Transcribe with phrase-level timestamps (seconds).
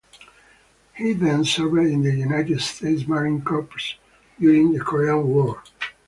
[0.95, 3.97] He then served in the United States Marine Corps
[4.39, 5.61] during the Korean War.